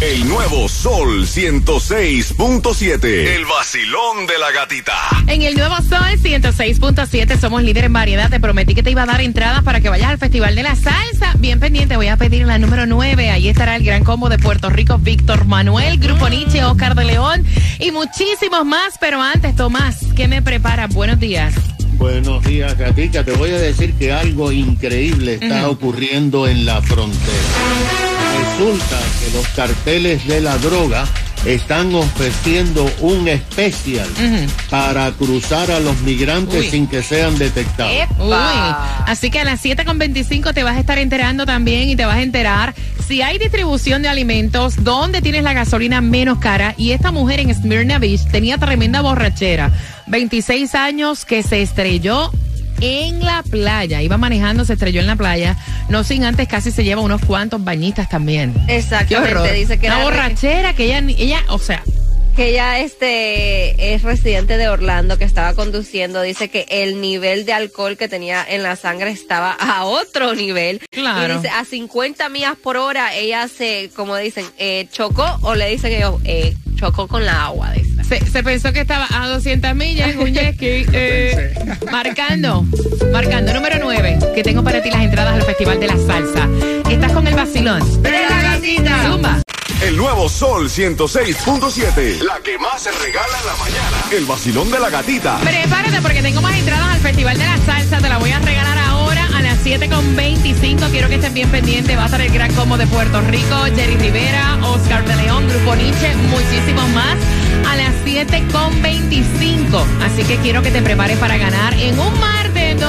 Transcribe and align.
El 0.00 0.28
nuevo 0.28 0.68
Sol 0.68 1.26
106.7. 1.26 3.04
El 3.04 3.44
vacilón 3.46 4.28
de 4.28 4.38
la 4.38 4.52
gatita. 4.52 4.94
En 5.26 5.42
el 5.42 5.56
nuevo 5.56 5.74
Sol 5.78 6.16
106.7 6.22 7.36
somos 7.36 7.64
líder 7.64 7.86
en 7.86 7.92
variedad. 7.92 8.30
Te 8.30 8.38
prometí 8.38 8.76
que 8.76 8.84
te 8.84 8.92
iba 8.92 9.02
a 9.02 9.06
dar 9.06 9.20
entradas 9.20 9.64
para 9.64 9.80
que 9.80 9.88
vayas 9.88 10.10
al 10.10 10.18
Festival 10.18 10.54
de 10.54 10.62
la 10.62 10.76
Salsa. 10.76 11.34
Bien 11.38 11.58
pendiente, 11.58 11.96
voy 11.96 12.06
a 12.06 12.16
pedir 12.16 12.46
la 12.46 12.58
número 12.58 12.86
9. 12.86 13.30
Ahí 13.30 13.48
estará 13.48 13.74
el 13.74 13.82
gran 13.82 14.04
combo 14.04 14.28
de 14.28 14.38
Puerto 14.38 14.70
Rico, 14.70 14.98
Víctor 14.98 15.46
Manuel, 15.46 15.98
Grupo 15.98 16.28
Nietzsche, 16.28 16.62
Oscar 16.62 16.94
de 16.94 17.04
León 17.04 17.44
y 17.80 17.90
muchísimos 17.90 18.64
más. 18.64 18.98
Pero 19.00 19.20
antes, 19.20 19.56
Tomás, 19.56 19.98
¿qué 20.14 20.28
me 20.28 20.42
prepara? 20.42 20.86
Buenos 20.86 21.18
días. 21.18 21.54
Buenos 21.94 22.44
días, 22.44 22.78
Gatica. 22.78 23.24
Te 23.24 23.32
voy 23.32 23.50
a 23.50 23.58
decir 23.58 23.94
que 23.94 24.12
algo 24.12 24.52
increíble 24.52 25.40
está 25.40 25.68
ocurriendo 25.68 26.46
en 26.46 26.66
la 26.66 26.80
frontera. 26.82 28.07
Resulta 28.36 28.98
que 29.20 29.36
los 29.36 29.48
carteles 29.48 30.26
de 30.26 30.40
la 30.40 30.58
droga 30.58 31.06
están 31.46 31.94
ofreciendo 31.94 32.90
un 33.00 33.28
especial 33.28 34.08
para 34.68 35.10
cruzar 35.12 35.70
a 35.70 35.80
los 35.80 36.00
migrantes 36.00 36.60
Uy. 36.60 36.70
sin 36.70 36.86
que 36.86 37.02
sean 37.02 37.38
detectados. 37.38 37.92
Uy, 38.18 38.34
así 39.06 39.30
que 39.30 39.40
a 39.40 39.44
las 39.44 39.64
7.25 39.64 40.52
te 40.52 40.64
vas 40.64 40.76
a 40.76 40.80
estar 40.80 40.98
enterando 40.98 41.46
también 41.46 41.88
y 41.88 41.96
te 41.96 42.04
vas 42.04 42.16
a 42.16 42.22
enterar 42.22 42.74
si 43.08 43.22
hay 43.22 43.38
distribución 43.38 44.02
de 44.02 44.08
alimentos, 44.08 44.84
dónde 44.84 45.22
tienes 45.22 45.42
la 45.42 45.54
gasolina 45.54 46.02
menos 46.02 46.38
cara. 46.40 46.74
Y 46.76 46.90
esta 46.90 47.10
mujer 47.10 47.40
en 47.40 47.54
Smyrna 47.54 47.98
Beach 47.98 48.26
tenía 48.30 48.58
tremenda 48.58 49.00
borrachera. 49.00 49.72
26 50.08 50.74
años 50.74 51.24
que 51.24 51.42
se 51.42 51.62
estrelló 51.62 52.30
en 52.80 53.24
la 53.24 53.42
playa. 53.42 54.02
Iba 54.02 54.16
manejando, 54.16 54.64
se 54.64 54.74
estrelló 54.74 55.00
en 55.00 55.06
la 55.06 55.16
playa. 55.16 55.56
No 55.88 56.04
sin 56.04 56.24
antes 56.24 56.48
casi 56.48 56.70
se 56.70 56.84
lleva 56.84 57.00
unos 57.00 57.24
cuantos 57.24 57.62
bañistas 57.62 58.08
también. 58.08 58.54
Exactamente, 58.68 59.52
dice 59.52 59.78
que 59.78 59.86
Una 59.86 59.96
era 59.96 60.04
borrachera 60.04 60.74
que 60.74 60.84
ella, 60.84 60.98
ella, 60.98 61.42
o 61.48 61.58
sea, 61.58 61.82
que 62.38 62.50
ella 62.50 62.78
este 62.78 63.94
es 63.94 64.02
residente 64.02 64.58
de 64.58 64.68
Orlando 64.68 65.18
que 65.18 65.24
estaba 65.24 65.54
conduciendo, 65.54 66.22
dice 66.22 66.48
que 66.48 66.66
el 66.68 67.00
nivel 67.00 67.44
de 67.44 67.52
alcohol 67.52 67.96
que 67.96 68.06
tenía 68.06 68.46
en 68.48 68.62
la 68.62 68.76
sangre 68.76 69.10
estaba 69.10 69.50
a 69.50 69.84
otro 69.86 70.36
nivel. 70.36 70.80
Claro. 70.92 71.34
Y 71.34 71.36
dice 71.36 71.48
a 71.48 71.64
50 71.64 72.28
millas 72.28 72.54
por 72.56 72.76
hora 72.76 73.12
ella 73.16 73.48
se, 73.48 73.90
como 73.96 74.16
dicen, 74.16 74.46
eh, 74.56 74.86
chocó 74.92 75.26
o 75.42 75.56
le 75.56 75.68
dicen 75.68 75.92
ellos, 75.92 76.20
eh, 76.22 76.54
chocó 76.76 77.08
con 77.08 77.24
la 77.24 77.46
agua. 77.46 77.72
Dice. 77.72 77.87
Se, 78.08 78.24
se 78.24 78.42
pensó 78.42 78.72
que 78.72 78.80
estaba 78.80 79.06
a 79.10 79.28
200 79.28 79.74
millas 79.74 80.10
en 80.10 80.18
un 80.20 80.32
jet 80.32 80.54
ski, 80.54 80.86
eh, 80.94 81.52
marcando, 81.92 82.64
marcando. 83.12 83.52
Número 83.52 83.76
9, 83.82 84.18
que 84.34 84.42
tengo 84.42 84.64
para 84.64 84.82
ti 84.82 84.90
las 84.90 85.02
entradas 85.02 85.34
al 85.34 85.42
Festival 85.42 85.78
de 85.78 85.88
la 85.88 85.96
Salsa. 85.98 86.48
Estás 86.88 87.12
con 87.12 87.26
el 87.26 87.34
vacilón. 87.34 88.02
¡De 88.02 88.10
la 88.10 88.42
gatita! 88.42 89.10
Zumba. 89.10 89.42
El 89.82 89.98
nuevo 89.98 90.26
Sol 90.30 90.70
106.7. 90.70 92.22
La 92.22 92.40
que 92.42 92.56
más 92.58 92.82
se 92.82 92.92
regala 92.92 93.38
en 93.40 93.46
la 93.46 93.56
mañana. 93.56 93.96
El 94.10 94.24
vacilón 94.24 94.70
de 94.70 94.80
la 94.80 94.88
gatita. 94.88 95.38
Prepárate 95.40 96.00
porque 96.00 96.22
tengo 96.22 96.40
más 96.40 96.56
entradas 96.56 96.94
al 96.94 97.00
Festival 97.00 97.36
de 97.36 97.44
la 97.44 97.58
Salsa. 97.58 97.98
Te 97.98 98.08
la 98.08 98.16
voy 98.16 98.30
a 98.30 98.38
regalar 98.38 98.78
ahora 98.78 99.28
a 99.36 99.42
las 99.42 99.62
7.25. 99.66 100.90
Quiero 100.90 101.10
que 101.10 101.16
estés 101.16 101.34
bien 101.34 101.50
pendiente. 101.50 101.94
Va 101.94 102.04
a 102.04 102.06
estar 102.06 102.22
el 102.22 102.32
gran 102.32 102.54
combo 102.54 102.78
de 102.78 102.86
Puerto 102.86 103.20
Rico, 103.20 103.64
Jerry 103.76 103.96
Rivera, 103.96 104.58
Oscar 104.62 105.06
de 105.06 105.14
León, 105.16 105.46
Grupo 105.46 105.76
Nietzsche, 105.76 106.14
muchísimos 106.30 106.88
más 106.88 107.18
a 107.68 107.76
las 107.76 107.94
7.25. 108.04 109.84
Así 110.02 110.24
que 110.24 110.36
quiero 110.38 110.62
que 110.62 110.70
te 110.70 110.80
prepares 110.82 111.18
para 111.18 111.36
ganar 111.36 111.74
en 111.74 111.98
un 111.98 112.18
martes 112.18 112.80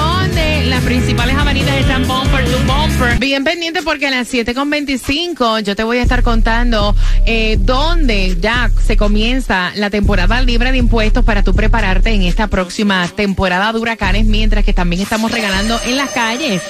las 0.66 0.84
principales 0.84 1.36
avenidas 1.36 1.76
están 1.76 2.08
bumper 2.08 2.46
to 2.46 2.58
bumper. 2.66 3.20
Bien 3.20 3.44
pendiente 3.44 3.82
porque 3.82 4.08
a 4.08 4.12
las 4.12 4.32
7.25 4.32 5.64
yo 5.64 5.76
te 5.76 5.84
voy 5.84 5.98
a 5.98 6.04
estar 6.04 6.24
contando 6.24 6.96
eh, 7.26 7.58
dónde 7.60 8.38
ya 8.40 8.72
se 8.86 8.96
comienza 8.96 9.72
la 9.76 9.90
temporada 9.90 10.42
libre 10.42 10.72
de 10.72 10.78
impuestos 10.78 11.26
para 11.26 11.44
tú 11.44 11.54
prepararte 11.54 12.12
en 12.12 12.22
esta 12.22 12.48
próxima 12.48 13.08
temporada 13.08 13.74
de 13.74 13.80
huracanes, 13.80 14.26
mientras 14.26 14.64
que 14.64 14.74
también 14.74 15.02
estamos 15.02 15.32
regalando 15.32 15.80
en 15.86 15.98
las 15.98 16.12
calles. 16.12 16.62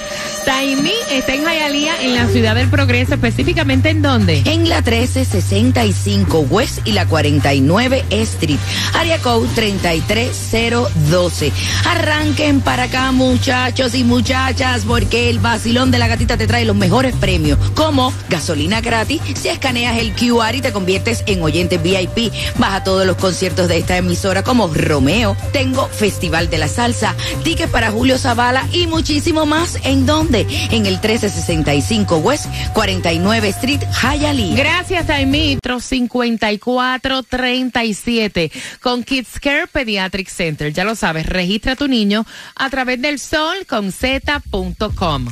Taimí 0.44 0.92
está 1.10 1.34
en 1.34 1.44
Hialeah, 1.44 2.02
en 2.02 2.14
la 2.14 2.26
ciudad 2.28 2.54
del 2.54 2.68
Progreso, 2.68 3.14
específicamente 3.14 3.90
en 3.90 4.02
dónde? 4.02 4.42
en 4.46 4.68
la 4.68 4.76
1365 4.76 6.46
West 6.50 6.78
y 6.84 6.92
la 6.92 7.06
49 7.06 8.04
Street, 8.10 8.58
área 8.94 9.18
code 9.18 9.48
33012. 9.54 11.52
Arranquen 11.84 12.60
para 12.62 12.84
acá 12.84 13.12
muchachos 13.12 13.59
y 13.60 14.04
muchachas 14.04 14.86
porque 14.86 15.28
el 15.28 15.38
vacilón 15.38 15.90
de 15.90 15.98
la 15.98 16.08
gatita 16.08 16.38
te 16.38 16.46
trae 16.46 16.64
los 16.64 16.74
mejores 16.74 17.14
premios 17.14 17.58
como 17.74 18.10
gasolina 18.30 18.80
gratis 18.80 19.20
si 19.34 19.48
escaneas 19.48 19.98
el 19.98 20.14
QR 20.14 20.54
y 20.54 20.62
te 20.62 20.72
conviertes 20.72 21.22
en 21.26 21.42
oyente 21.42 21.76
VIP. 21.76 22.32
Vas 22.56 22.72
a 22.72 22.84
todos 22.84 23.04
los 23.06 23.18
conciertos 23.18 23.68
de 23.68 23.76
esta 23.76 23.98
emisora 23.98 24.42
como 24.42 24.68
Romeo, 24.68 25.36
tengo 25.52 25.86
Festival 25.88 26.48
de 26.48 26.56
la 26.56 26.68
Salsa, 26.68 27.14
tickets 27.44 27.70
para 27.70 27.90
Julio 27.90 28.16
Zavala 28.18 28.66
y 28.72 28.86
muchísimo 28.86 29.44
más. 29.44 29.76
¿En 29.84 30.06
dónde? 30.06 30.46
En 30.70 30.86
el 30.86 30.94
1365 30.94 32.16
West, 32.16 32.46
49 32.72 33.48
Street, 33.50 33.82
Hialeah. 34.02 34.56
Gracias, 34.56 35.06
Taimítro 35.06 35.80
5437 35.80 38.50
con 38.80 39.04
Kids 39.04 39.38
Care 39.38 39.66
Pediatric 39.66 40.28
Center. 40.28 40.72
Ya 40.72 40.84
lo 40.84 40.94
sabes, 40.94 41.26
registra 41.26 41.72
a 41.72 41.76
tu 41.76 41.88
niño 41.88 42.24
a 42.56 42.70
través 42.70 43.02
del 43.02 43.18
sol 43.18 43.49
con 43.66 43.92
z.com. 43.92 45.26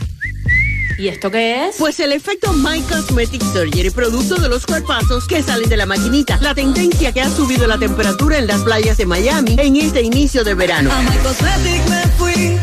¿Y 0.99 1.09
esto 1.09 1.31
qué 1.31 1.69
es? 1.69 1.77
Pues 1.79 2.01
el 2.01 2.13
efecto 2.13 2.53
My 2.53 2.81
Cosmetic 2.83 3.41
Surgery, 3.41 3.91
producto 3.91 4.35
de 4.37 4.49
los 4.49 4.67
cuerpazos 4.67 5.29
que 5.29 5.43
salen 5.43 5.69
de 5.69 5.77
la 5.77 5.87
maquinita. 5.87 6.39
La 6.41 6.55
tendencia 6.55 7.13
que 7.13 7.21
ha 7.21 7.31
subido 7.31 7.69
la 7.69 7.79
temperatura 7.79 8.39
en 8.39 8.49
las 8.49 8.63
playas 8.63 8.97
de 8.97 9.07
Miami 9.07 9.57
en 9.59 9.77
este 9.77 10.03
inicio 10.03 10.43
de 10.43 10.55
verano. 10.55 10.91
A 10.93 11.03
My 11.03 11.17
Cosmetic 11.19 11.89
me 11.89 12.03
fui 12.19 12.59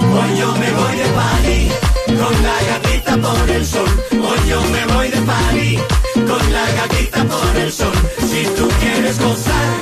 Hoy 0.00 0.38
yo 0.38 0.52
me 0.56 0.70
voy 0.70 0.96
de 0.96 1.04
party 1.18 1.70
con 2.06 2.42
la 2.42 2.56
gatita 2.68 3.16
por 3.16 3.50
el 3.50 3.66
sol. 3.66 4.04
Hoy 4.12 4.48
yo 4.48 4.60
me 4.62 4.86
voy 4.94 5.08
de 5.08 5.20
party 5.22 5.78
con 6.14 6.52
la 6.52 6.70
gatita 6.72 7.24
por 7.24 7.56
el 7.56 7.72
sol. 7.72 7.92
Si 8.18 8.44
tú 8.56 8.68
quieres 8.80 9.18
gozar, 9.18 9.74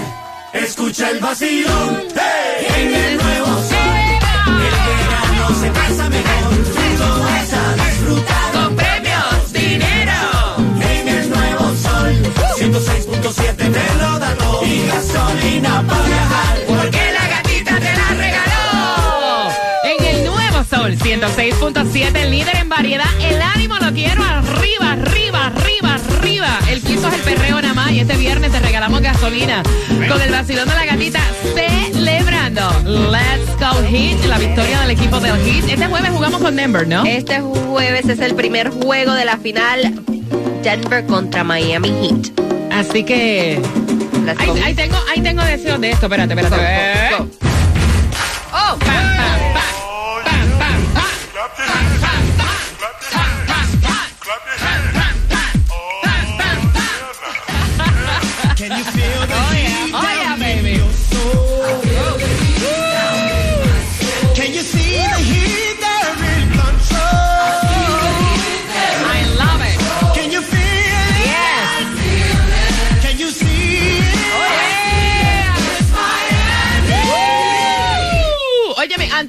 escucha 0.52 1.10
el 1.10 1.20
vacilón. 1.20 2.08
¡Hey! 2.14 2.66
En 2.76 2.94
el 2.94 3.21
106.7, 21.22 22.16
el 22.16 22.30
líder 22.32 22.56
en 22.56 22.68
variedad. 22.68 23.06
El 23.20 23.40
ánimo 23.40 23.76
lo 23.76 23.92
quiero 23.92 24.24
arriba, 24.24 24.92
arriba, 24.92 25.46
arriba, 25.46 25.94
arriba. 26.18 26.58
El 26.68 26.80
quiso 26.82 27.06
es 27.06 27.14
el 27.14 27.20
perreo 27.20 27.62
nada 27.62 27.74
más. 27.74 27.92
Y 27.92 28.00
este 28.00 28.16
viernes 28.16 28.50
te 28.50 28.58
regalamos 28.58 29.00
gasolina 29.00 29.62
con 30.08 30.20
el 30.20 30.32
vacilón 30.32 30.68
de 30.68 30.74
la 30.74 30.84
gatita 30.84 31.20
celebrando. 31.54 32.72
Let's 33.10 33.56
go 33.60 33.82
Heat, 33.88 34.24
la 34.26 34.38
victoria 34.38 34.80
del 34.80 34.90
equipo 34.90 35.20
del 35.20 35.36
Heat. 35.44 35.68
Este 35.70 35.86
jueves 35.86 36.10
jugamos 36.10 36.42
con 36.42 36.56
Denver, 36.56 36.88
¿no? 36.88 37.04
Este 37.04 37.40
jueves 37.40 38.08
es 38.08 38.18
el 38.18 38.34
primer 38.34 38.70
juego 38.70 39.14
de 39.14 39.24
la 39.24 39.36
final 39.36 40.02
Denver 40.64 41.06
contra 41.06 41.44
Miami 41.44 41.90
Heat. 42.02 42.40
Así 42.72 43.04
que 43.04 43.60
Ahí, 44.38 44.46
go. 44.46 44.54
ahí 44.64 44.74
tengo, 44.74 44.96
ahí 45.08 45.20
tengo 45.20 45.44
deseos 45.44 45.80
de 45.80 45.90
esto. 45.92 46.06
Espérate, 46.06 46.34
espérate. 46.34 46.56
Go, 47.10 47.18
go, 47.18 47.24
go. 47.24 47.51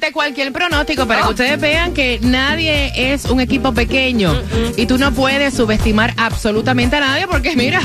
Ante 0.04 0.12
cualquier 0.12 0.52
pronóstico, 0.52 1.06
para 1.06 1.22
que 1.22 1.28
ustedes 1.28 1.58
vean 1.58 1.94
que 1.94 2.18
nadie 2.20 2.92
es 2.94 3.24
un 3.24 3.40
equipo 3.40 3.72
pequeño 3.72 4.38
y 4.76 4.84
tú 4.84 4.98
no 4.98 5.12
puedes 5.12 5.54
subestimar 5.54 6.12
absolutamente 6.18 6.96
a 6.96 7.00
nadie 7.00 7.26
porque 7.26 7.56
mira, 7.56 7.80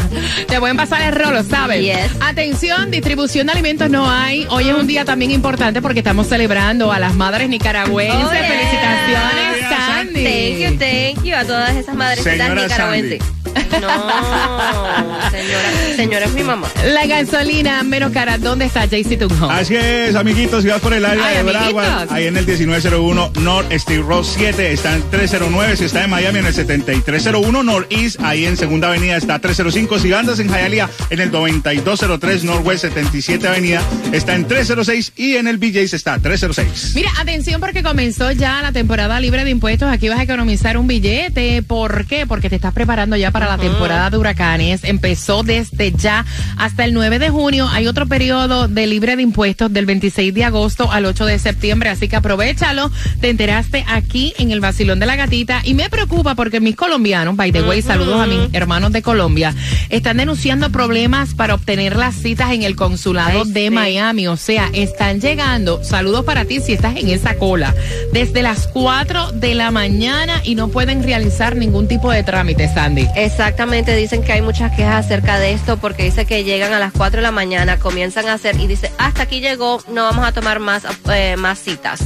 te 0.47 0.59
pueden 0.59 0.75
pasar 0.75 1.01
el 1.01 1.15
rolo, 1.15 1.43
¿sabes? 1.43 1.81
Yes. 1.81 2.11
Atención, 2.19 2.91
distribución 2.91 3.47
de 3.47 3.53
alimentos 3.53 3.89
no 3.89 4.09
hay. 4.09 4.45
Hoy 4.49 4.67
es 4.67 4.75
un 4.75 4.85
día 4.85 5.05
también 5.05 5.31
importante 5.31 5.81
porque 5.81 5.99
estamos 5.99 6.27
celebrando 6.27 6.91
a 6.91 6.99
las 6.99 7.13
madres 7.13 7.47
nicaragüenses. 7.47 8.25
Oh, 8.25 8.33
yeah. 8.33 8.43
Felicitaciones, 8.43 9.59
Yeah, 9.59 9.87
Sandy. 9.87 10.23
Thank 10.23 10.57
you, 10.59 10.77
thank 10.77 11.23
you 11.23 11.35
a 11.35 11.45
todas 11.45 11.75
esas 11.75 12.21
Señora 12.21 12.55
nicaragüenses. 12.55 13.23
No, 13.71 15.31
señora, 15.31 15.95
señora 15.95 16.25
es 16.25 16.33
mi 16.33 16.43
mamá. 16.43 16.67
La 16.85 17.05
gasolina 17.05 17.81
menos 17.83 18.11
cara, 18.11 18.37
¿dónde 18.37 18.65
está 18.65 18.85
JC 18.85 19.17
Tunjo? 19.17 19.49
Así 19.49 19.75
es, 19.75 20.15
amiguitos, 20.15 20.63
si 20.63 20.69
vas 20.69 20.81
por 20.81 20.93
el 20.93 21.05
área 21.05 21.25
Ay, 21.25 21.37
de. 21.37 21.43
Broward, 21.43 22.11
ahí 22.11 22.27
en 22.27 22.37
el 22.37 22.45
1901 22.45 23.31
North 23.41 23.71
Steve 23.73 24.03
Road 24.03 24.23
7 24.23 24.71
está 24.73 24.95
en 24.95 25.03
309, 25.09 25.77
si 25.77 25.85
está 25.85 26.03
en 26.03 26.09
Miami 26.09 26.39
en 26.39 26.45
el 26.47 26.53
7301 26.53 27.63
Northeast, 27.63 28.19
ahí 28.21 28.45
en 28.45 28.57
Segunda 28.57 28.89
Avenida 28.89 29.15
está 29.17 29.39
305, 29.39 29.99
si 29.99 30.13
andas 30.13 30.39
en 30.39 30.49
Hialeah 30.49 30.89
en 31.09 31.19
el 31.19 31.31
9203 31.31 32.43
Northwest 32.43 32.81
77 32.81 33.47
Avenida 33.47 33.81
está 34.11 34.35
en 34.35 34.45
306 34.47 35.13
y 35.15 35.35
en 35.35 35.47
el 35.47 35.57
BJ's 35.57 35.93
está 35.93 36.17
306. 36.19 36.93
Mira, 36.95 37.11
atención 37.19 37.61
porque 37.61 37.83
comenzó 37.83 38.31
ya 38.31 38.61
la 38.61 38.71
temporada 38.71 39.19
libre 39.19 39.43
de 39.43 39.49
impuestos. 39.51 39.89
Aquí 39.91 40.09
vas 40.09 40.19
a 40.19 40.23
economizar 40.23 40.77
un 40.77 40.87
billete. 40.87 41.61
¿Por 41.63 42.05
qué? 42.05 42.25
Porque 42.25 42.49
te 42.49 42.55
estás 42.55 42.73
preparando 42.73 43.15
ya 43.15 43.31
para 43.31 43.47
la 43.47 43.57
temporada 43.59 44.09
de 44.09 44.17
huracanes. 44.17 44.83
Empezó 44.83 45.43
desde 45.43 45.91
ya 45.91 46.25
hasta 46.57 46.85
el 46.85 46.93
9 46.93 47.19
de 47.19 47.29
junio. 47.29 47.67
Hay 47.71 47.87
otro 47.87 48.07
periodo 48.07 48.67
de 48.67 48.87
libre 48.87 49.15
de 49.15 49.21
impuestos 49.21 49.71
del 49.71 49.85
26 49.85 50.33
de 50.33 50.43
agosto 50.43 50.91
al 50.91 51.05
8 51.05 51.25
de 51.25 51.39
septiembre. 51.39 51.89
Así 51.89 52.07
que 52.07 52.15
aprovechalo. 52.15 52.91
Te 53.21 53.29
enteraste 53.29 53.85
aquí 53.87 54.33
en 54.37 54.51
el 54.51 54.59
Basilón 54.59 54.99
de 54.99 55.05
la 55.05 55.15
Gatita. 55.15 55.61
Y 55.63 55.73
me 55.73 55.89
preocupa 55.89 56.35
porque 56.35 56.59
mis 56.59 56.75
colombianos, 56.75 57.35
by 57.35 57.51
the 57.51 57.61
way, 57.63 57.81
saludos 57.81 58.21
a 58.21 58.25
mis 58.25 58.53
hermanos 58.53 58.91
de 58.91 59.01
Colombia, 59.01 59.53
están 59.89 60.17
denunciando 60.17 60.71
problemas 60.71 61.33
para 61.33 61.53
obtener 61.53 61.95
las 61.95 62.15
citas 62.15 62.51
en 62.51 62.63
el 62.63 62.75
consulado 62.75 63.43
Ay, 63.45 63.51
de 63.51 63.63
sí. 63.65 63.69
Miami. 63.69 64.27
O 64.27 64.37
sea, 64.37 64.69
están 64.73 65.19
llegando. 65.21 65.83
Saludos 65.83 66.25
para 66.25 66.45
ti 66.45 66.59
si 66.59 66.73
estás 66.73 66.95
en 66.97 67.09
esa 67.09 67.35
cola. 67.35 67.73
Desde 68.13 68.41
las 68.41 68.67
4 68.67 69.33
de 69.33 69.55
la 69.55 69.71
mañana 69.71 70.41
y 70.43 70.55
no 70.55 70.69
pueden 70.69 71.03
realizar 71.03 71.55
ningún 71.55 71.87
tipo 71.87 72.11
de 72.11 72.23
trámite, 72.23 72.71
Sandy. 72.73 73.07
Exactamente, 73.49 73.95
dicen 73.95 74.21
que 74.21 74.31
hay 74.31 74.43
muchas 74.43 74.75
quejas 74.75 75.07
acerca 75.07 75.39
de 75.39 75.53
esto 75.53 75.77
porque 75.77 76.03
dice 76.03 76.25
que 76.25 76.43
llegan 76.43 76.71
a 76.71 76.77
las 76.77 76.93
4 76.93 77.17
de 77.17 77.23
la 77.23 77.31
mañana, 77.31 77.79
comienzan 77.79 78.27
a 78.27 78.33
hacer 78.33 78.55
y 78.59 78.67
dice, 78.67 78.91
hasta 78.99 79.23
aquí 79.23 79.39
llegó, 79.39 79.81
no 79.87 80.03
vamos 80.03 80.23
a 80.23 80.31
tomar 80.31 80.59
más, 80.59 80.83
eh, 81.11 81.35
más 81.35 81.57
citas. 81.57 81.99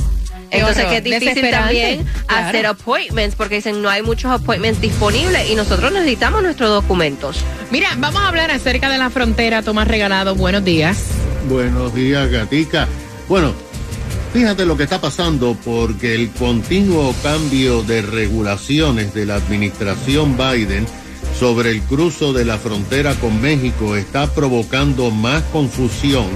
Entonces, 0.51 0.85
que 0.85 0.97
es 0.97 1.03
difícil 1.03 1.51
también 1.51 2.05
claro. 2.27 2.47
hacer 2.47 2.65
appointments 2.65 3.35
porque 3.35 3.55
dicen 3.55 3.81
no 3.81 3.89
hay 3.89 4.01
muchos 4.01 4.31
appointments 4.31 4.79
disponibles 4.79 5.49
y 5.49 5.55
nosotros 5.55 5.91
necesitamos 5.91 6.43
nuestros 6.43 6.69
documentos. 6.69 7.43
Mira, 7.71 7.89
vamos 7.97 8.21
a 8.21 8.29
hablar 8.29 8.49
acerca 8.49 8.89
de 8.89 8.97
la 8.97 9.09
frontera. 9.09 9.63
Tomás 9.63 9.89
Regalado, 9.89 10.35
buenos 10.35 10.63
días. 10.63 11.07
Buenos 11.49 11.93
días, 11.93 12.31
Gatica. 12.31 12.87
Bueno, 13.27 13.51
fíjate 14.31 14.65
lo 14.65 14.77
que 14.77 14.83
está 14.83 15.01
pasando 15.01 15.57
porque 15.65 16.15
el 16.15 16.31
continuo 16.31 17.13
cambio 17.21 17.83
de 17.83 18.01
regulaciones 18.01 19.13
de 19.13 19.25
la 19.25 19.35
administración 19.35 20.37
Biden 20.37 20.87
sobre 21.39 21.71
el 21.71 21.81
cruzo 21.81 22.33
de 22.33 22.45
la 22.45 22.57
frontera 22.57 23.15
con 23.15 23.41
México 23.41 23.95
está 23.95 24.33
provocando 24.33 25.11
más 25.11 25.43
confusión 25.51 26.27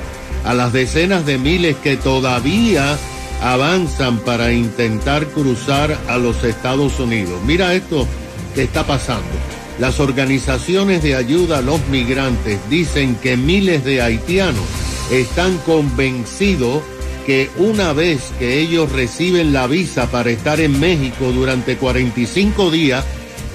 a 0.43 0.53
las 0.53 0.73
decenas 0.73 1.25
de 1.25 1.37
miles 1.37 1.75
que 1.77 1.97
todavía 1.97 2.97
avanzan 3.41 4.19
para 4.19 4.51
intentar 4.51 5.27
cruzar 5.27 5.97
a 6.07 6.17
los 6.17 6.43
Estados 6.43 6.99
Unidos. 6.99 7.39
Mira 7.45 7.73
esto 7.73 8.07
que 8.55 8.63
está 8.63 8.85
pasando. 8.85 9.27
Las 9.79 9.99
organizaciones 9.99 11.03
de 11.03 11.15
ayuda 11.15 11.59
a 11.59 11.61
los 11.61 11.85
migrantes 11.87 12.59
dicen 12.69 13.15
que 13.15 13.37
miles 13.37 13.83
de 13.83 14.01
haitianos 14.01 14.65
están 15.11 15.57
convencidos 15.59 16.81
que 17.27 17.49
una 17.57 17.91
vez 17.91 18.31
que 18.39 18.59
ellos 18.59 18.91
reciben 18.91 19.51
la 19.51 19.67
visa 19.67 20.09
para 20.09 20.31
estar 20.31 20.61
en 20.61 20.79
México 20.79 21.31
durante 21.33 21.75
45 21.75 22.71
días, 22.71 23.03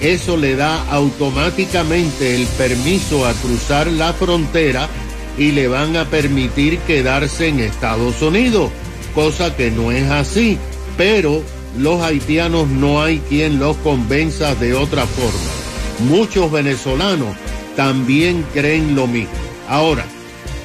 eso 0.03 0.35
le 0.35 0.57
da 0.57 0.83
automáticamente 0.91 2.35
el 2.35 2.45
permiso 2.45 3.25
a 3.25 3.31
cruzar 3.33 3.87
la 3.87 4.11
frontera 4.11 4.89
y 5.37 5.51
le 5.51 5.69
van 5.69 5.95
a 5.95 6.05
permitir 6.09 6.77
quedarse 6.79 7.47
en 7.47 7.61
Estados 7.61 8.21
Unidos, 8.21 8.69
cosa 9.15 9.55
que 9.55 9.71
no 9.71 9.93
es 9.93 10.11
así, 10.11 10.57
pero 10.97 11.41
los 11.77 12.01
haitianos 12.01 12.67
no 12.67 13.01
hay 13.01 13.19
quien 13.29 13.59
los 13.59 13.77
convenza 13.77 14.53
de 14.55 14.73
otra 14.73 15.07
forma. 15.07 16.09
Muchos 16.09 16.51
venezolanos 16.51 17.35
también 17.77 18.45
creen 18.53 18.95
lo 18.95 19.07
mismo. 19.07 19.31
Ahora, 19.69 20.05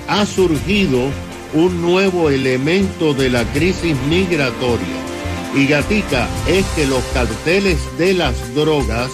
ha 0.09 0.27
surgido 0.27 1.11
un 1.55 1.81
nuevo 1.81 2.29
elemento 2.29 3.15
de 3.15 3.31
la 3.31 3.45
crisis 3.53 3.97
migratoria. 4.09 4.87
Y 5.55 5.67
Gatica, 5.67 6.29
es 6.49 6.67
que 6.75 6.87
los 6.87 7.03
carteles 7.15 7.79
de 7.99 8.15
las 8.15 8.55
drogas 8.55 9.11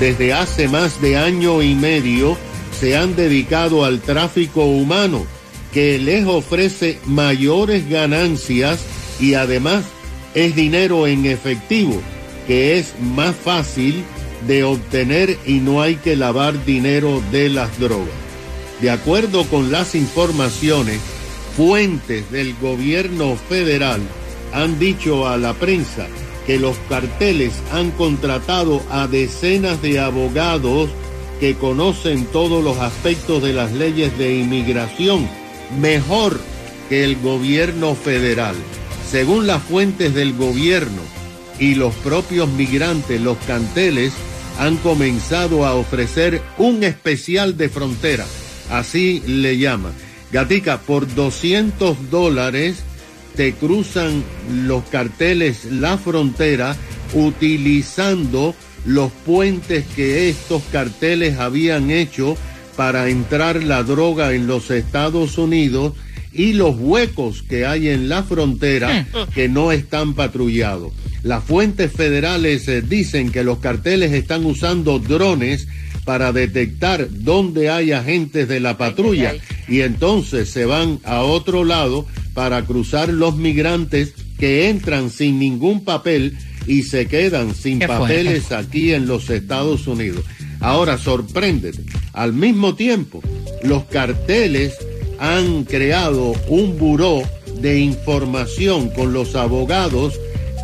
desde 0.00 0.32
hace 0.32 0.68
más 0.68 1.00
de 1.00 1.16
año 1.16 1.62
y 1.62 1.74
medio 1.74 2.36
se 2.78 2.96
han 2.96 3.14
dedicado 3.14 3.84
al 3.84 4.00
tráfico 4.00 4.64
humano, 4.64 5.24
que 5.72 5.98
les 5.98 6.26
ofrece 6.26 6.98
mayores 7.06 7.88
ganancias 7.88 8.80
y 9.20 9.34
además 9.34 9.84
es 10.34 10.56
dinero 10.56 11.06
en 11.06 11.26
efectivo, 11.26 12.00
que 12.46 12.78
es 12.78 12.94
más 13.00 13.34
fácil 13.36 14.04
de 14.46 14.64
obtener 14.64 15.38
y 15.46 15.54
no 15.54 15.80
hay 15.80 15.96
que 15.96 16.16
lavar 16.16 16.64
dinero 16.64 17.22
de 17.30 17.48
las 17.48 17.78
drogas. 17.78 18.08
De 18.80 18.90
acuerdo 18.90 19.44
con 19.44 19.70
las 19.70 19.94
informaciones, 19.94 20.98
fuentes 21.56 22.30
del 22.32 22.54
gobierno 22.60 23.36
federal 23.48 24.00
han 24.52 24.78
dicho 24.78 25.28
a 25.28 25.36
la 25.36 25.54
prensa 25.54 26.06
que 26.46 26.58
los 26.58 26.76
carteles 26.88 27.52
han 27.72 27.90
contratado 27.92 28.82
a 28.90 29.06
decenas 29.06 29.80
de 29.82 29.98
abogados 29.98 30.90
que 31.40 31.54
conocen 31.54 32.26
todos 32.26 32.62
los 32.62 32.78
aspectos 32.78 33.42
de 33.42 33.52
las 33.52 33.72
leyes 33.72 34.16
de 34.18 34.38
inmigración 34.38 35.28
mejor 35.80 36.38
que 36.88 37.04
el 37.04 37.16
gobierno 37.16 37.94
federal. 37.94 38.54
Según 39.10 39.46
las 39.46 39.62
fuentes 39.62 40.14
del 40.14 40.34
gobierno 40.34 41.02
y 41.58 41.74
los 41.74 41.94
propios 41.96 42.48
migrantes, 42.48 43.20
los 43.20 43.36
carteles 43.46 44.12
han 44.58 44.76
comenzado 44.76 45.66
a 45.66 45.74
ofrecer 45.74 46.42
un 46.58 46.84
especial 46.84 47.56
de 47.56 47.68
frontera, 47.68 48.26
así 48.70 49.22
le 49.26 49.58
llaman. 49.58 49.92
Gatica, 50.32 50.78
por 50.78 51.12
200 51.12 52.10
dólares 52.10 52.82
te 53.36 53.52
cruzan 53.52 54.22
los 54.64 54.84
carteles 54.84 55.64
la 55.64 55.98
frontera 55.98 56.76
utilizando 57.14 58.54
los 58.86 59.10
puentes 59.10 59.84
que 59.96 60.28
estos 60.28 60.62
carteles 60.70 61.38
habían 61.38 61.90
hecho 61.90 62.36
para 62.76 63.08
entrar 63.08 63.62
la 63.62 63.82
droga 63.82 64.34
en 64.34 64.46
los 64.46 64.70
Estados 64.70 65.38
Unidos 65.38 65.94
y 66.32 66.52
los 66.52 66.76
huecos 66.78 67.42
que 67.42 67.64
hay 67.64 67.88
en 67.88 68.08
la 68.08 68.24
frontera 68.24 69.06
que 69.34 69.48
no 69.48 69.70
están 69.70 70.14
patrullados. 70.14 70.92
Las 71.22 71.44
fuentes 71.44 71.92
federales 71.92 72.66
eh, 72.68 72.82
dicen 72.82 73.30
que 73.30 73.44
los 73.44 73.58
carteles 73.58 74.12
están 74.12 74.44
usando 74.44 74.98
drones 74.98 75.68
para 76.04 76.32
detectar 76.32 77.06
dónde 77.10 77.70
hay 77.70 77.92
agentes 77.92 78.48
de 78.48 78.60
la 78.60 78.76
patrulla 78.76 79.34
y 79.68 79.80
entonces 79.80 80.50
se 80.50 80.66
van 80.66 81.00
a 81.04 81.22
otro 81.22 81.64
lado 81.64 82.06
para 82.34 82.64
cruzar 82.64 83.08
los 83.08 83.36
migrantes 83.36 84.12
que 84.38 84.68
entran 84.68 85.10
sin 85.10 85.38
ningún 85.38 85.84
papel 85.84 86.36
y 86.66 86.82
se 86.82 87.06
quedan 87.06 87.54
sin 87.54 87.78
Qué 87.78 87.86
fuerte. 87.86 88.02
papeles 88.02 88.52
aquí 88.52 88.92
en 88.92 89.06
los 89.06 89.30
Estados 89.30 89.86
Unidos. 89.86 90.24
Ahora, 90.60 90.98
sorpréndete. 90.98 91.80
Al 92.12 92.32
mismo 92.32 92.74
tiempo, 92.74 93.22
los 93.62 93.84
carteles 93.84 94.74
han 95.18 95.64
creado 95.64 96.34
un 96.48 96.78
buró 96.78 97.22
de 97.60 97.78
información 97.80 98.88
con 98.90 99.12
los 99.12 99.36
abogados 99.36 100.14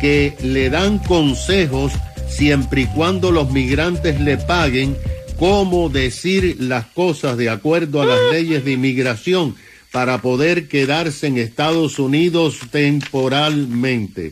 que 0.01 0.35
le 0.43 0.69
dan 0.69 0.99
consejos 0.99 1.93
siempre 2.29 2.81
y 2.81 2.85
cuando 2.87 3.31
los 3.31 3.51
migrantes 3.51 4.19
le 4.19 4.37
paguen 4.37 4.97
cómo 5.37 5.89
decir 5.89 6.57
las 6.59 6.85
cosas 6.87 7.37
de 7.37 7.49
acuerdo 7.49 8.01
a 8.01 8.05
las 8.05 8.19
leyes 8.31 8.65
de 8.65 8.73
inmigración 8.73 9.55
para 9.91 10.21
poder 10.21 10.67
quedarse 10.67 11.27
en 11.27 11.37
Estados 11.37 11.99
Unidos 11.99 12.59
temporalmente. 12.71 14.31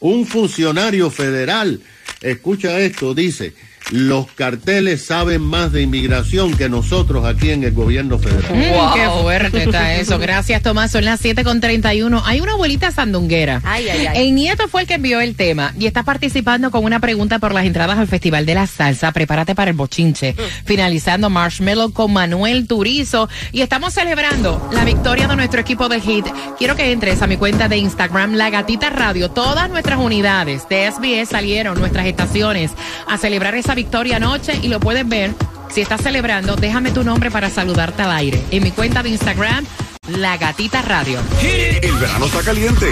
Un 0.00 0.26
funcionario 0.26 1.10
federal, 1.10 1.80
escucha 2.20 2.80
esto, 2.80 3.14
dice, 3.14 3.54
los 3.90 4.26
carteles 4.32 5.04
saben 5.04 5.42
más 5.42 5.72
de 5.72 5.82
inmigración 5.82 6.56
que 6.56 6.68
nosotros 6.68 7.24
aquí 7.26 7.50
en 7.50 7.64
el 7.64 7.72
gobierno 7.72 8.18
federal. 8.18 8.52
Mm, 8.54 8.94
Qué 8.94 9.22
fuerte 9.22 9.64
está 9.64 9.94
eso. 9.96 10.18
Gracias, 10.18 10.62
Tomás. 10.62 10.90
Son 10.90 11.04
las 11.04 11.20
7 11.20 11.44
con 11.44 11.60
31. 11.60 12.22
Hay 12.24 12.40
una 12.40 12.52
abuelita 12.52 12.90
sandunguera. 12.90 13.60
Ay, 13.64 13.88
ay, 13.88 14.06
ay. 14.06 14.26
El 14.28 14.34
nieto 14.34 14.68
fue 14.68 14.82
el 14.82 14.86
que 14.86 14.94
envió 14.94 15.20
el 15.20 15.36
tema 15.36 15.72
y 15.78 15.86
está 15.86 16.02
participando 16.02 16.70
con 16.70 16.84
una 16.84 16.98
pregunta 17.00 17.38
por 17.38 17.52
las 17.52 17.66
entradas 17.66 17.98
al 17.98 18.08
Festival 18.08 18.46
de 18.46 18.54
la 18.54 18.66
Salsa. 18.66 19.12
Prepárate 19.12 19.54
para 19.54 19.70
el 19.70 19.76
bochinche. 19.76 20.34
Finalizando 20.64 21.28
Marshmallow 21.30 21.92
con 21.92 22.12
Manuel 22.12 22.66
Turizo. 22.66 23.28
Y 23.52 23.60
estamos 23.60 23.92
celebrando 23.94 24.66
la 24.72 24.84
victoria 24.84 25.28
de 25.28 25.36
nuestro 25.36 25.60
equipo 25.60 25.88
de 25.88 26.00
Hit. 26.00 26.26
Quiero 26.58 26.74
que 26.74 26.90
entres 26.90 27.20
a 27.22 27.26
mi 27.26 27.36
cuenta 27.36 27.68
de 27.68 27.76
Instagram, 27.76 28.34
La 28.34 28.50
Gatita 28.50 28.90
Radio. 28.90 29.30
Todas 29.30 29.68
nuestras 29.68 29.98
unidades 29.98 30.68
de 30.68 30.90
SBS 30.90 31.28
salieron, 31.28 31.78
nuestras 31.78 32.06
estaciones, 32.06 32.70
a 33.06 33.18
celebrar 33.18 33.54
esa 33.54 33.73
victoria 33.74 34.16
anoche 34.16 34.58
y 34.62 34.68
lo 34.68 34.80
puedes 34.80 35.06
ver. 35.08 35.32
Si 35.70 35.80
estás 35.80 36.02
celebrando, 36.02 36.56
déjame 36.56 36.90
tu 36.92 37.04
nombre 37.04 37.30
para 37.30 37.48
saludarte 37.50 38.02
al 38.02 38.12
aire. 38.12 38.42
En 38.50 38.62
mi 38.62 38.70
cuenta 38.70 39.02
de 39.02 39.08
Instagram, 39.10 39.66
La 40.08 40.36
Gatita 40.36 40.82
Radio. 40.82 41.20
El 41.40 41.94
verano 41.94 42.26
está 42.26 42.42
caliente. 42.42 42.90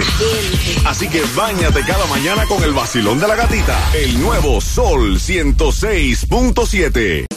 Así 0.85 1.07
que 1.07 1.21
bañate 1.35 1.81
cada 1.81 2.07
mañana 2.07 2.45
con 2.45 2.63
el 2.63 2.73
vacilón 2.73 3.19
de 3.19 3.27
la 3.27 3.35
gatita. 3.35 3.77
El 3.93 4.19
nuevo 4.19 4.59
Sol 4.59 5.19
106.7. 5.19 7.27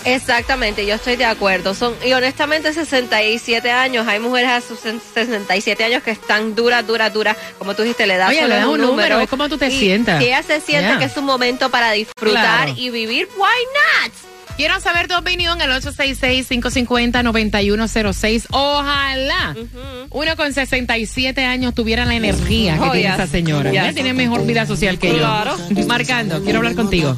Exactamente, 0.04 0.84
yo 0.84 0.96
estoy 0.96 1.16
de 1.16 1.24
acuerdo. 1.24 1.74
Son 1.74 1.94
y 2.04 2.12
honestamente 2.12 2.72
67 2.74 3.70
años, 3.70 4.06
hay 4.06 4.18
mujeres 4.20 4.50
a 4.50 4.60
sus 4.60 4.80
67 4.80 5.82
años 5.84 6.02
que 6.02 6.10
están 6.10 6.54
duras, 6.54 6.86
duras, 6.86 7.12
duras, 7.12 7.36
como 7.58 7.74
tú 7.74 7.82
dijiste, 7.82 8.06
le 8.06 8.16
das 8.16 8.28
Oye, 8.30 8.42
le 8.46 8.56
das 8.56 8.66
un 8.66 8.80
número, 8.80 9.20
es 9.20 9.30
como 9.30 9.48
tú 9.48 9.56
te 9.56 9.70
sientas. 9.70 10.18
Si 10.18 10.26
ella 10.26 10.42
se 10.42 10.60
siente 10.60 10.88
Yeah. 10.88 10.98
que 10.98 11.04
es 11.06 11.16
un 11.16 11.24
momento 11.24 11.70
para 11.70 11.92
disfrutar 11.92 12.64
Claro. 12.66 12.74
y 12.76 12.90
vivir, 12.90 13.28
why 13.36 13.46
not? 14.02 14.12
Quiero 14.56 14.78
saber 14.80 15.08
tu 15.08 15.16
opinión 15.16 15.60
al 15.60 15.70
866-550-9106. 15.82 18.46
Ojalá 18.50 19.56
uno 20.10 20.36
con 20.36 20.52
67 20.52 21.44
años 21.44 21.74
tuviera 21.74 22.04
la 22.04 22.14
energía 22.14 22.74
que 22.74 22.80
Oh, 22.80 22.92
tiene 22.92 23.08
yes. 23.08 23.14
esa 23.14 23.26
señora. 23.26 23.72
Yes. 23.72 23.82
Ella 23.82 23.92
tiene 23.94 24.12
mejor 24.12 24.46
vida 24.46 24.64
social 24.64 24.98
que 25.00 25.10
Claro. 25.10 25.56
yo. 25.70 25.86
Marcando, 25.86 26.40
quiero 26.44 26.58
hablar 26.60 26.76
contigo. 26.76 27.16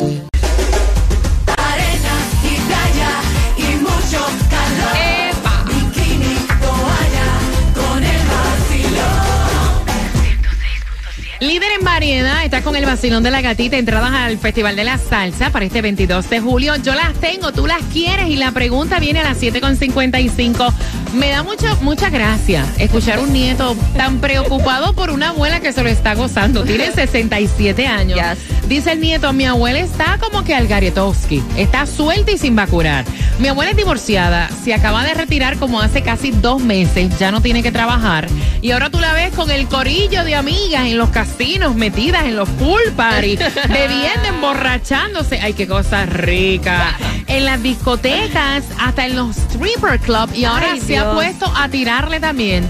Variedad, 12.07 12.45
está 12.45 12.63
con 12.63 12.77
el 12.77 12.87
vacilón 12.87 13.25
de 13.25 13.33
la 13.33 13.41
gatita, 13.41 13.77
entradas 13.77 14.13
al 14.13 14.39
Festival 14.39 14.77
de 14.77 14.85
la 14.85 14.97
Salsa 14.97 15.51
para 15.51 15.65
este 15.65 15.83
22 15.83 16.31
de 16.31 16.39
julio. 16.39 16.77
Yo 16.77 16.95
las 16.95 17.15
tengo, 17.15 17.51
tú 17.51 17.67
las 17.67 17.83
quieres 17.93 18.29
y 18.29 18.37
la 18.37 18.53
pregunta 18.53 19.01
viene 19.01 19.19
a 19.19 19.25
las 19.25 19.43
7.55. 19.43 20.73
Me 21.17 21.31
da 21.31 21.43
mucha, 21.43 21.75
mucha 21.77 22.11
gracia 22.11 22.67
escuchar 22.79 23.19
un 23.19 23.33
nieto 23.33 23.75
tan 23.97 24.19
preocupado 24.19 24.93
por 24.93 25.11
una 25.11 25.31
abuela 25.31 25.61
que 25.61 25.73
se 25.73 25.83
lo 25.83 25.89
está 25.89 26.15
gozando. 26.15 26.63
Tiene 26.65 26.93
67 26.95 27.87
años. 27.87 28.21
Dice 28.69 28.93
el 28.93 29.01
nieto, 29.01 29.33
mi 29.33 29.47
abuela 29.47 29.79
está 29.79 30.19
como 30.19 30.45
que 30.45 30.55
al 30.55 30.67
Garetowski. 30.67 31.43
Está 31.57 31.87
suelta 31.87 32.33
y 32.33 32.39
sin 32.39 32.55
vacunar. 32.55 33.07
Mi 33.39 33.49
abuela 33.49 33.71
es 33.71 33.77
divorciada. 33.79 34.51
Se 34.63 34.75
acaba 34.75 35.05
de 35.05 35.15
retirar 35.15 35.57
como 35.57 35.81
hace 35.81 36.03
casi 36.03 36.33
dos 36.33 36.61
meses. 36.61 37.19
Ya 37.19 37.31
no 37.31 37.41
tiene 37.41 37.63
que 37.63 37.73
trabajar. 37.73 38.29
Y 38.61 38.73
ahora 38.73 38.91
tú 38.91 39.01
la 39.01 39.15
ves 39.15 39.33
con 39.35 39.51
el 39.51 39.69
corillo 39.69 40.23
de 40.23 40.35
amigas 40.35 40.87
en 40.87 40.99
los 40.99 41.09
casinos, 41.09 41.77
metidas 41.77 42.27
en 42.27 42.37
los 42.37 42.49
pool 42.51 42.93
party, 42.95 43.39
bebiendo, 43.69 44.29
emborrachándose. 44.29 45.41
Ay, 45.41 45.55
qué 45.55 45.67
cosa 45.67 46.05
rica. 46.05 46.95
En 47.29 47.45
las 47.45 47.63
discotecas, 47.63 48.65
hasta 48.79 49.07
en 49.07 49.17
los 49.17 49.37
stripper 49.37 49.99
club. 50.01 50.31
Y 50.35 50.45
ahora 50.45 50.73
Ay, 50.73 50.81
se 50.81 50.97
ha 50.97 51.13
puesto 51.13 51.47
a 51.57 51.69
tirarle 51.69 52.21
también 52.21 52.69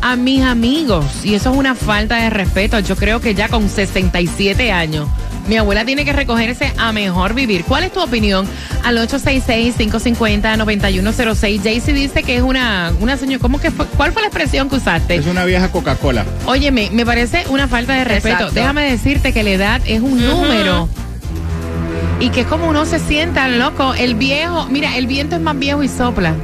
a 0.00 0.16
mis 0.16 0.42
amigos. 0.42 1.04
Y 1.24 1.34
eso 1.34 1.50
es 1.50 1.56
una 1.56 1.74
falta 1.74 2.16
de 2.16 2.30
respeto. 2.30 2.78
Yo 2.80 2.96
creo 2.96 3.20
que 3.20 3.34
ya 3.34 3.48
con 3.48 3.68
67 3.68 4.72
años. 4.72 5.06
Mi 5.46 5.56
abuela 5.56 5.84
tiene 5.86 6.04
que 6.04 6.12
recogerse 6.12 6.74
a 6.76 6.92
mejor 6.92 7.32
vivir. 7.32 7.64
¿Cuál 7.64 7.84
es 7.84 7.92
tu 7.92 8.02
opinión? 8.02 8.46
Al 8.84 8.98
866-550-9106. 8.98 11.62
Jaycee 11.62 11.94
dice 11.94 12.22
que 12.22 12.36
es 12.36 12.42
una, 12.42 12.92
una 13.00 13.16
señora. 13.16 13.40
¿Cómo 13.40 13.58
que 13.58 13.70
fue? 13.70 13.86
¿Cuál 13.86 14.12
fue 14.12 14.20
la 14.20 14.28
expresión 14.28 14.68
que 14.68 14.76
usaste? 14.76 15.14
Es 15.16 15.26
una 15.26 15.46
vieja 15.46 15.72
Coca-Cola. 15.72 16.26
Óyeme, 16.44 16.90
me 16.92 17.06
parece 17.06 17.46
una 17.48 17.66
falta 17.66 17.94
de 17.94 18.04
respeto. 18.04 18.34
Exacto. 18.34 18.54
Déjame 18.54 18.90
decirte 18.90 19.32
que 19.32 19.42
la 19.42 19.50
edad 19.50 19.80
es 19.86 20.02
un 20.02 20.22
número. 20.22 20.86
Y 22.20 22.30
que 22.30 22.40
es 22.40 22.46
como 22.48 22.68
uno 22.68 22.84
se 22.84 22.98
sienta, 22.98 23.46
loco. 23.48 23.94
El 23.94 24.16
viejo, 24.16 24.66
mira, 24.66 24.96
el 24.96 25.06
viento 25.06 25.36
es 25.36 25.42
más 25.42 25.56
viejo 25.58 25.82
y 25.84 25.88
sopla. 25.88 26.34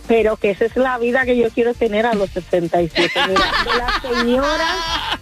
Pero 0.07 0.37
que 0.37 0.51
esa 0.51 0.67
es 0.67 0.77
la 0.77 0.99
vida 0.99 1.25
que 1.25 1.35
yo 1.37 1.49
quiero 1.51 1.73
tener 1.73 2.05
a 2.05 2.13
los 2.15 2.29
67. 2.31 3.11
Mira, 3.29 3.51
de 3.65 3.79
la 3.79 4.19
señora, 4.21 5.19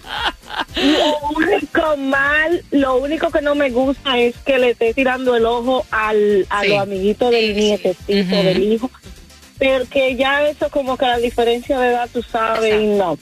lo 0.76 1.28
único 1.38 1.96
mal, 1.98 2.64
lo 2.72 2.96
único 2.96 3.30
que 3.30 3.40
no 3.42 3.54
me 3.54 3.70
gusta 3.70 4.18
es 4.18 4.34
que 4.44 4.58
le 4.58 4.70
esté 4.70 4.92
tirando 4.92 5.36
el 5.36 5.46
ojo 5.46 5.86
al, 5.92 6.46
a 6.50 6.62
Sí. 6.62 6.68
los 6.68 6.78
amiguitos 6.80 7.30
del 7.30 7.54
nietecito, 7.54 8.36
del 8.42 8.62
hijo. 8.72 8.90
Porque 9.58 10.16
ya 10.16 10.48
eso 10.48 10.68
como 10.70 10.96
que 10.96 11.06
la 11.06 11.18
diferencia 11.18 11.78
de 11.78 11.90
edad, 11.90 12.08
tú 12.12 12.20
sabes, 12.22 12.82
y 12.82 12.86
no. 12.86 13.16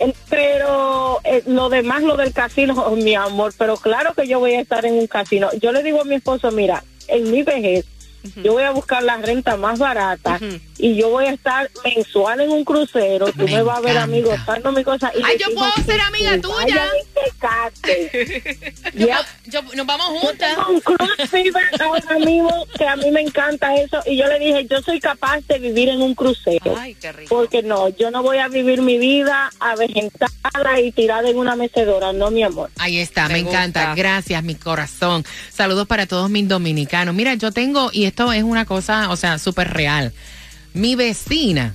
Eh, 0.00 0.14
Pero 0.28 1.20
eh, 1.24 1.42
lo 1.46 1.68
demás, 1.68 2.02
lo 2.02 2.16
del 2.16 2.32
casino, 2.32 2.90
mi 2.96 3.14
amor, 3.14 3.52
pero 3.56 3.76
claro 3.76 4.14
que 4.14 4.26
yo 4.26 4.40
voy 4.40 4.54
a 4.54 4.60
estar 4.60 4.84
en 4.84 4.94
un 4.94 5.06
casino. 5.06 5.48
Yo 5.60 5.72
le 5.72 5.82
digo 5.82 6.00
a 6.00 6.04
mi 6.04 6.16
esposo, 6.16 6.50
mira, 6.50 6.82
en 7.06 7.30
mi 7.30 7.42
vejez, 7.42 7.84
yo 8.42 8.52
voy 8.52 8.62
a 8.64 8.70
buscar 8.70 9.02
la 9.02 9.16
renta 9.18 9.56
más 9.56 9.78
barata 9.78 10.38
y 10.78 10.94
yo 10.96 11.10
voy 11.10 11.26
a 11.26 11.32
estar 11.32 11.70
mensual 11.84 12.40
en 12.40 12.50
un 12.50 12.64
crucero. 12.64 13.26
Tú 13.32 13.44
me, 13.44 13.56
Me 13.56 13.62
vas 13.62 13.78
a 13.78 13.80
ver 13.80 13.98
a 13.98 14.06
mí 14.06 14.18
encanta. 14.18 14.44
gozando 14.44 14.72
mi 14.72 14.84
cosa. 14.84 15.12
Y 15.18 15.22
Ay, 15.24 15.36
yo 15.38 15.54
puedo 15.54 15.72
ser 15.84 15.96
que 15.96 16.02
amiga 16.02 16.30
se 16.32 16.38
tuya. 16.40 16.84
Yo- 18.94 19.06
Ya. 19.06 19.20
yo- 19.46 19.62
nos 19.74 19.86
vamos 19.86 20.06
Yo 20.14 20.20
juntas. 20.28 20.56
tengo 20.56 20.70
un 20.70 21.28
fever 21.28 21.64
ahora 21.80 22.18
mismo 22.18 22.66
que 22.76 22.86
a 22.86 22.96
mí 22.96 23.10
me 23.10 23.20
encanta 23.20 23.74
eso 23.76 24.00
y 24.06 24.16
yo 24.16 24.26
le 24.26 24.38
dije 24.38 24.66
yo 24.70 24.80
soy 24.82 25.00
capaz 25.00 25.40
de 25.46 25.58
vivir 25.58 25.88
en 25.88 26.02
un 26.02 26.14
crucero 26.14 26.74
Ay, 26.78 26.94
qué 26.94 27.12
rico. 27.12 27.34
porque 27.34 27.62
no 27.62 27.88
yo 27.90 28.10
no 28.10 28.22
voy 28.22 28.38
a 28.38 28.48
vivir 28.48 28.80
mi 28.82 28.98
vida 28.98 29.50
avejentada 29.60 30.80
y 30.82 30.92
tirada 30.92 31.28
en 31.28 31.38
una 31.38 31.56
mecedora 31.56 32.12
no 32.12 32.30
mi 32.30 32.42
amor 32.42 32.70
Ahí 32.78 32.98
está, 32.98 33.28
me, 33.28 33.34
Me 33.34 33.38
encanta. 33.40 33.94
Gracias, 33.94 34.42
mi 34.42 34.54
corazón. 34.54 35.24
Saludos 35.52 35.86
para 35.86 36.06
todos 36.06 36.30
mis 36.30 36.48
dominicanos. 36.48 37.14
Mira, 37.14 37.34
yo 37.34 37.52
tengo, 37.52 37.90
y 37.92 38.04
esto 38.10 38.30
es 38.32 38.42
una 38.42 38.64
cosa, 38.66 39.08
o 39.10 39.16
sea, 39.16 39.38
súper 39.38 39.72
real. 39.72 40.12
Mi 40.72 40.94
vecina, 40.94 41.74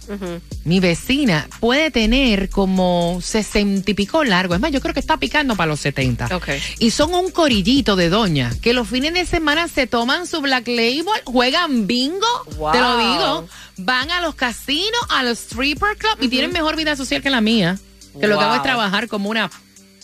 mi 0.64 0.80
vecina 0.80 1.50
puede 1.60 1.92
tener 1.92 2.48
como 2.50 3.20
sesenta 3.22 3.92
y 3.92 3.94
pico 3.94 4.24
largo. 4.24 4.56
Es 4.56 4.62
más, 4.62 4.72
yo 4.72 4.80
creo 4.80 4.94
que 4.94 5.02
está 5.02 5.18
picando 5.18 5.58
para 5.58 5.68
los 5.68 5.82
70. 5.82 6.34
Ok. 6.34 6.48
Y 6.80 6.92
son 6.92 7.14
un 7.14 7.30
corillito 7.30 7.98
de 7.98 8.08
doña 8.08 8.54
que 8.62 8.72
los 8.74 8.88
fines 8.88 9.14
de 9.14 9.26
semana 9.26 9.68
se 9.68 9.86
toman 9.86 10.28
su 10.28 10.40
Black 10.40 10.66
Label, 10.70 11.04
juegan 11.26 11.88
bingo, 11.88 12.26
Wow. 12.58 12.72
te 12.72 12.80
lo 12.80 12.98
digo, 12.98 13.50
van 13.80 14.12
a 14.12 14.22
los 14.22 14.36
casinos, 14.36 15.02
a 15.10 15.24
los 15.24 15.40
stripper 15.40 15.98
club 15.98 16.16
y 16.22 16.30
tienen 16.30 16.54
mejor 16.54 16.78
vida 16.78 16.96
social 16.96 17.22
que 17.22 17.30
la 17.30 17.42
mía. 17.42 17.78
Que 18.18 18.28
lo 18.28 18.38
que 18.38 18.46
hago 18.46 18.56
es 18.56 18.64
trabajar 18.64 19.10
como 19.10 19.30
una 19.30 19.52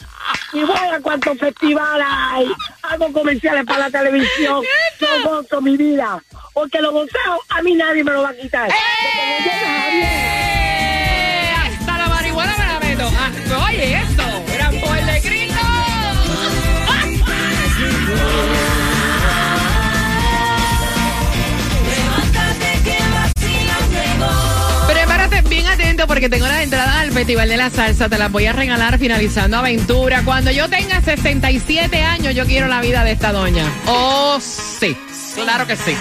Y 0.53 0.63
voy 0.65 0.77
a 0.77 1.01
cuantos 1.01 1.39
festivales 1.39 2.07
hay, 2.09 2.53
hago 2.83 3.13
comerciales 3.13 3.65
para 3.65 3.89
la 3.89 3.91
televisión, 3.91 4.63
yo 5.01 5.07
gozo 5.25 5.61
mi 5.61 5.77
vida, 5.77 6.23
porque 6.53 6.81
lo 6.81 6.91
gozado 6.93 7.39
a 7.49 7.63
mí 7.63 7.75
nadie 7.75 8.03
me 8.03 8.13
lo 8.13 8.23
va 8.23 8.31
a 8.31 8.35
quitar. 8.35 8.69
Llega 8.69 9.81
Javier. 9.81 11.55
Hasta 11.79 11.99
la 11.99 12.09
marihuana 12.09 12.57
me 12.59 12.67
la 12.67 12.81
meto. 12.81 13.11
Ah, 13.17 13.69
oye, 13.69 14.00
porque 26.07 26.29
tengo 26.29 26.47
las 26.47 26.63
entradas 26.63 26.97
al 26.97 27.13
Festival 27.13 27.49
de 27.49 27.57
la 27.57 27.71
Salsa. 27.71 28.09
Te 28.09 28.19
las 28.19 28.31
voy 28.31 28.47
a 28.47 28.53
regalar 28.53 28.99
finalizando 28.99 29.59
aventura. 29.59 30.23
Cuando 30.25 30.51
yo 30.51 30.69
tenga 30.69 31.01
67 31.01 32.03
años, 32.03 32.35
yo 32.35 32.47
quiero 32.47 32.69
la 32.69 32.81
vida 32.81 33.05
de 33.05 33.13
esta 33.13 33.33
doña. 33.33 33.65
Oh, 33.87 34.39
sí. 34.41 34.97
Claro 35.35 35.67
que 35.67 35.77
sí. 35.77 35.95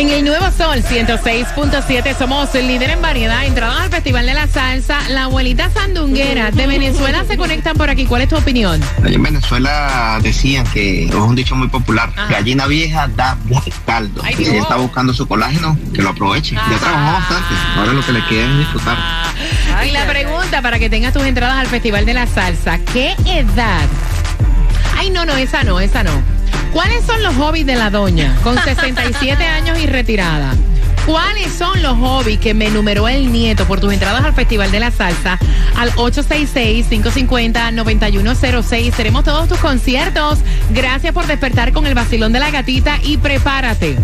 En 0.00 0.08
el 0.08 0.24
Nuevo 0.24 0.50
Sol 0.50 0.82
106.7 0.82 2.16
somos 2.16 2.54
el 2.54 2.68
líder 2.68 2.88
en 2.88 3.02
variedad. 3.02 3.44
Entradas 3.44 3.82
al 3.82 3.90
Festival 3.90 4.24
de 4.24 4.32
la 4.32 4.46
Salsa. 4.46 4.98
La 5.10 5.24
abuelita 5.24 5.68
sandunguera 5.68 6.50
de 6.50 6.66
Venezuela 6.66 7.22
se 7.28 7.36
conectan 7.36 7.76
por 7.76 7.90
aquí. 7.90 8.06
¿Cuál 8.06 8.22
es 8.22 8.30
tu 8.30 8.36
opinión? 8.38 8.80
En 9.04 9.22
Venezuela 9.22 10.18
decían 10.22 10.66
que 10.72 11.04
es 11.04 11.14
un 11.14 11.34
dicho 11.36 11.54
muy 11.54 11.68
popular, 11.68 12.10
gallina 12.30 12.66
vieja 12.66 13.08
da 13.08 13.36
buen 13.44 13.62
caldo. 13.84 14.22
Ay, 14.24 14.36
y 14.38 14.44
si 14.46 14.50
ella 14.52 14.62
está 14.62 14.76
buscando 14.76 15.12
su 15.12 15.28
colágeno, 15.28 15.76
que 15.92 16.00
lo 16.00 16.08
aproveche. 16.08 16.54
Ya 16.54 16.78
trabajó 16.78 17.12
bastante, 17.20 17.54
ahora 17.76 17.92
lo 17.92 18.06
que 18.06 18.12
le 18.12 18.24
queda 18.24 18.50
es 18.52 18.56
disfrutar. 18.56 18.96
y 19.86 19.90
la 19.90 20.06
pregunta 20.06 20.62
para 20.62 20.78
que 20.78 20.88
tengas 20.88 21.12
tus 21.12 21.24
entradas 21.24 21.58
al 21.58 21.66
Festival 21.66 22.06
de 22.06 22.14
la 22.14 22.26
Salsa. 22.26 22.78
¿Qué 22.90 23.16
edad? 23.26 23.86
Ay, 24.96 25.10
no, 25.10 25.26
no, 25.26 25.36
esa 25.36 25.62
no, 25.62 25.78
esa 25.78 26.02
no. 26.02 26.39
¿Cuáles 26.72 27.04
son 27.04 27.22
los 27.22 27.34
hobbies 27.34 27.66
de 27.66 27.76
la 27.76 27.90
doña 27.90 28.36
con 28.42 28.56
67 28.64 29.44
años 29.44 29.78
y 29.78 29.86
retirada? 29.86 30.54
¿Cuáles 31.10 31.52
son 31.52 31.82
los 31.82 31.98
hobbies 31.98 32.38
que 32.38 32.54
me 32.54 32.68
enumeró 32.68 33.08
el 33.08 33.32
nieto 33.32 33.66
por 33.66 33.80
tus 33.80 33.92
entradas 33.92 34.24
al 34.24 34.32
Festival 34.32 34.70
de 34.70 34.78
la 34.78 34.92
Salsa 34.92 35.40
al 35.76 35.90
866-550-9106? 35.94 38.94
Seremos 38.94 39.24
todos 39.24 39.48
tus 39.48 39.58
conciertos. 39.58 40.38
Gracias 40.70 41.12
por 41.12 41.26
despertar 41.26 41.72
con 41.72 41.88
el 41.88 41.94
vacilón 41.94 42.32
de 42.32 42.38
la 42.38 42.52
gatita 42.52 43.00
y 43.02 43.16
prepárate. 43.16 43.96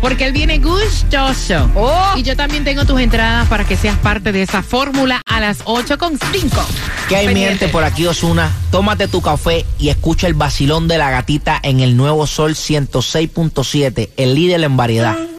Porque 0.00 0.24
él 0.24 0.32
viene 0.32 0.58
gustoso. 0.58 1.70
Y 2.16 2.24
yo 2.24 2.34
también 2.34 2.64
tengo 2.64 2.84
tus 2.84 3.00
entradas 3.00 3.46
para 3.46 3.62
que 3.62 3.76
seas 3.76 3.96
parte 3.98 4.32
de 4.32 4.42
esa 4.42 4.64
fórmula 4.64 5.22
a 5.26 5.38
las 5.38 5.64
8.5. 5.64 6.18
¿Qué 7.08 7.14
hay, 7.14 7.32
mi 7.32 7.38
gente? 7.38 7.68
Por 7.68 7.84
aquí, 7.84 8.04
Osuna. 8.04 8.50
Tómate 8.72 9.06
tu 9.06 9.22
café 9.22 9.64
y 9.78 9.90
escucha 9.90 10.26
el 10.26 10.34
vacilón 10.34 10.88
de 10.88 10.98
la 10.98 11.08
gatita 11.08 11.60
en 11.62 11.78
el 11.78 11.96
nuevo 11.96 12.26
Sol 12.26 12.56
106.7, 12.56 14.10
el 14.16 14.34
líder 14.34 14.64
en 14.64 14.76
variedad. 14.76 15.16